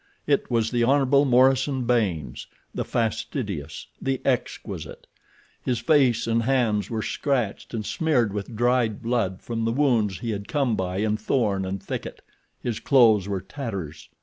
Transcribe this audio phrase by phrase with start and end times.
[0.25, 1.25] It was the Hon.
[1.27, 5.05] Morison Baynes—the fastidious—the exquisite.
[5.63, 10.31] His face and hands were scratched and smeared with dried blood from the wounds he
[10.31, 12.23] had come by in thorn and thicket.
[12.63, 14.09] His clothes were tatters.